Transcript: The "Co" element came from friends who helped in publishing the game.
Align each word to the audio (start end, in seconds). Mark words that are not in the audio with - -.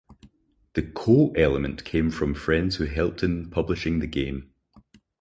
The 0.73 0.81
"Co" 0.81 1.29
element 1.37 1.85
came 1.85 2.09
from 2.09 2.33
friends 2.33 2.77
who 2.77 2.85
helped 2.85 3.21
in 3.21 3.51
publishing 3.51 3.99
the 3.99 4.07
game. 4.07 4.51